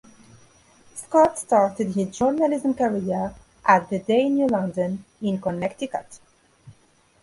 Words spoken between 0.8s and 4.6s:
Scott started his journalism career at "The Day (New